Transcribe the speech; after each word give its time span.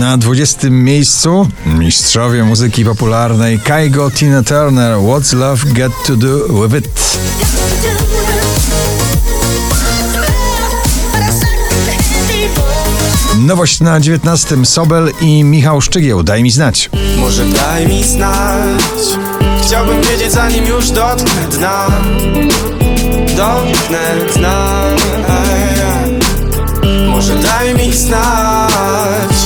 Na 0.00 0.16
20 0.16 0.70
miejscu 0.70 1.48
mistrzowie 1.66 2.44
muzyki 2.44 2.84
popularnej 2.84 3.58
Kaigo 3.58 4.10
Tina 4.10 4.42
Turner 4.42 4.96
What's 4.96 5.36
Love 5.36 5.66
Got 5.66 5.92
to 6.06 6.16
Do 6.16 6.28
With 6.68 6.76
It. 6.76 7.18
Nowość 13.38 13.80
na 13.80 14.00
19 14.00 14.64
Sobel 14.66 15.12
i 15.20 15.44
Michał 15.44 15.80
Szczygieł. 15.80 16.22
Daj 16.22 16.42
mi 16.42 16.50
znać. 16.50 16.90
Może 17.18 17.44
daj 17.44 17.88
mi 17.88 18.04
znać. 18.04 18.80
Chciałbym 19.66 20.02
wiedzieć 20.02 20.32
zanim 20.32 20.66
już 20.66 20.90
dotknę 20.90 21.48
dna. 21.50 21.86
Dotknę 23.36 24.16
dna. 24.36 24.82
Może 27.08 27.34
daj 27.34 27.74
mi 27.74 27.92
znać 27.92 29.39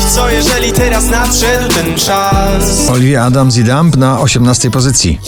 Jeżeli 0.64 0.80
teraz 0.80 1.10
nadszedł 1.10 1.68
ten 1.68 1.94
czas 1.94 2.88
Olivia 2.90 3.24
Adams 3.24 3.56
i 3.56 3.64
Dump 3.64 3.96
na 3.96 4.20
18 4.20 4.70
pozycji. 4.70 5.20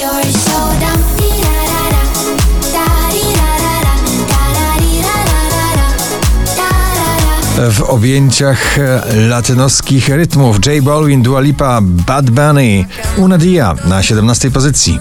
W 7.71 7.83
objęciach 7.83 8.79
e, 8.79 9.03
latynoskich 9.15 10.09
rytmów 10.09 10.67
J 10.67 10.85
Balvin, 10.85 11.23
Dua 11.23 11.41
Lipa, 11.41 11.79
Bad 11.83 12.31
Bunny, 12.31 12.85
Una 13.17 13.39
Dia 13.39 13.75
na 13.85 14.03
17 14.03 14.51
pozycji. 14.51 15.01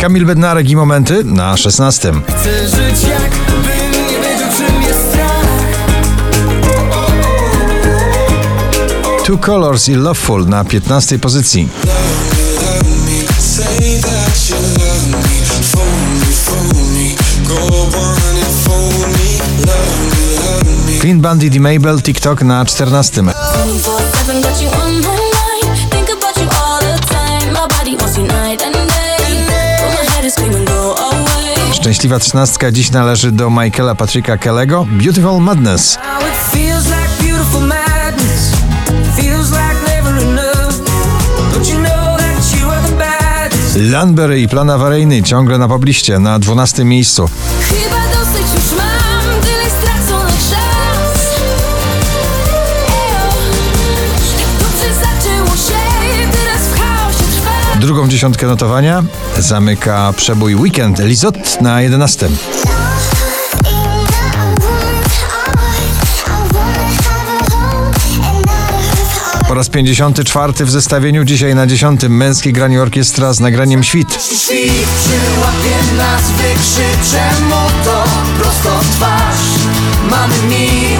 Kamil 0.00 0.26
Bednarek 0.26 0.70
i 0.70 0.76
Momenty 0.76 1.24
na 1.24 1.56
16. 1.56 2.12
Chcę 2.28 2.68
żyć 2.68 3.02
jakbym 3.02 3.90
nie 4.08 4.18
wiedział 4.18 4.48
czym 4.56 4.82
jest 4.82 5.08
strach 5.08 5.46
Two 9.24 9.38
Colors 9.38 9.88
i 9.88 9.94
Loveful 9.94 10.46
na 10.46 10.64
15 10.64 11.18
pozycji. 11.18 11.68
Clean 21.00 21.20
Bandit 21.20 21.54
i 21.54 21.60
Mabel, 21.60 22.02
TikTok 22.02 22.42
na 22.42 22.64
14. 22.64 23.22
Szczęśliwa 31.86 32.18
trzynastka 32.18 32.70
dziś 32.72 32.90
należy 32.90 33.32
do 33.32 33.50
Michaela 33.50 33.94
Patricka 33.94 34.38
Kellego, 34.38 34.86
Beautiful 34.90 35.40
Madness. 35.40 35.98
Landberry 43.76 44.40
i 44.40 44.48
plan 44.48 44.70
awaryjny 44.70 45.22
ciągle 45.22 45.58
na 45.58 45.68
pobliście 45.68 46.18
na 46.18 46.38
12 46.38 46.84
miejscu. 46.84 47.28
Dziesiątkę 58.08 58.46
notowania 58.46 59.04
zamyka 59.38 60.12
przebój 60.16 60.54
Weekend 60.54 60.98
Lizot 60.98 61.60
na 61.60 61.82
11. 61.82 62.28
Po 69.48 69.54
raz 69.54 69.68
54 69.68 70.64
w 70.64 70.70
zestawieniu 70.70 71.24
dzisiaj 71.24 71.54
na 71.54 71.66
10 71.66 72.00
męskie 72.08 72.52
granie 72.52 72.82
orkiestra 72.82 73.32
z 73.32 73.40
nagraniem 73.40 73.82
Świt. 73.82 74.22
Świt 74.22 74.88
przyłapie 74.98 75.96
nas, 75.96 76.30
wykrzyczę 76.30 77.30
mu 77.48 77.84
to 77.84 78.04
prosto 78.38 78.78
w 78.78 78.96
twarz 78.96 79.66
Mamy 80.10 80.34
miłość, 80.42 80.95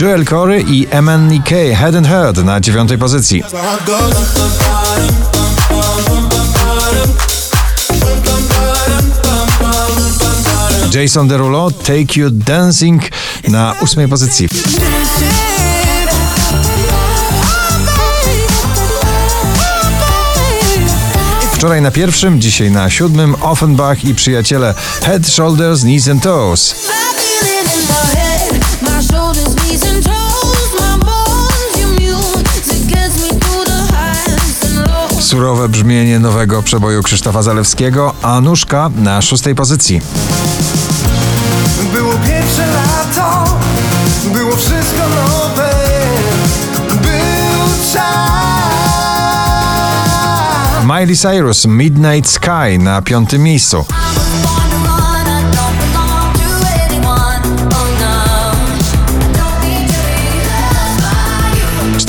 Joel 0.00 0.24
Corey 0.24 0.64
i 0.68 0.86
MNEK 1.02 1.48
Head 1.74 1.96
and 1.96 2.06
Heart 2.06 2.44
na 2.44 2.60
9 2.60 2.90
pozycji. 2.98 3.42
Jason 10.94 11.28
Derulo 11.28 11.70
Take 11.70 12.20
You 12.20 12.30
Dancing 12.30 13.02
na 13.48 13.74
8 13.80 14.08
pozycji. 14.08 14.48
Wczoraj 21.52 21.82
na 21.82 21.90
pierwszym, 21.90 22.40
dzisiaj 22.40 22.70
na 22.70 22.90
siódmym 22.90 23.34
Offenbach 23.40 24.04
i 24.04 24.14
przyjaciele 24.14 24.74
Head, 25.02 25.28
Shoulders, 25.28 25.80
Knees 25.80 26.08
and 26.08 26.22
Toes. 26.22 26.74
Surowe 35.32 35.68
brzmienie 35.68 36.18
nowego 36.18 36.62
przeboju 36.62 37.02
Krzysztofa 37.02 37.42
Zalewskiego, 37.42 38.14
a 38.22 38.40
nóżka 38.40 38.90
na 38.96 39.22
szóstej 39.22 39.54
pozycji. 39.54 40.00
Było 41.92 42.12
pierwsze 42.12 42.66
lato, 42.66 43.44
było 44.32 44.56
wszystko 44.56 45.02
nowe 45.08 45.70
Był 46.88 47.92
czas 47.92 48.02
Miley 50.84 51.16
Cyrus 51.16 51.66
Midnight 51.66 52.30
Sky 52.30 52.78
na 52.78 53.02
piątym 53.02 53.42
miejscu. 53.42 53.84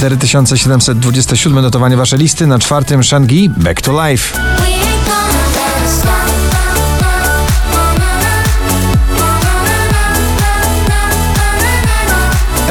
4727 0.03 1.61
notowanie 1.61 1.97
wasze 1.97 2.17
listy, 2.17 2.47
na 2.47 2.59
czwartym 2.59 3.03
Shangi 3.03 3.49
Back 3.49 3.81
to 3.81 4.07
Life. 4.07 4.39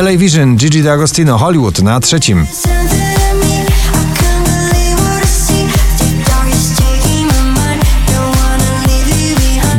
LA 0.03 0.17
Vision 0.17 0.57
Gigi 0.57 0.83
D'Agostino 0.83 1.39
Hollywood 1.39 1.83
na 1.83 2.01
trzecim. 2.01 2.47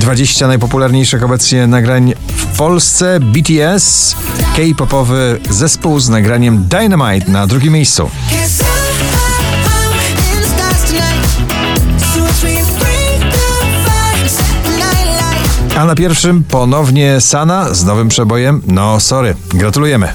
20 0.04 0.48
najpopularniejszych 0.48 1.24
obecnie 1.24 1.68
nagrań 1.68 2.14
w 2.28 2.58
Polsce 2.58 3.20
BTS, 3.20 4.16
K-popowy 4.56 5.40
zespół 5.50 6.00
z 6.00 6.10
nagraniem 6.10 6.68
Dynamite 6.68 7.32
na 7.32 7.48
drugim 7.48 7.74
miejscu. 7.74 8.10
A 15.78 15.86
na 15.86 15.96
pierwszym 15.96 16.44
ponownie 16.44 17.22
Sana 17.22 17.74
z 17.74 17.84
nowym 17.86 18.10
przebojem 18.10 18.62
No 18.68 19.00
Sorry. 19.00 19.36
Gratulujemy. 19.54 20.14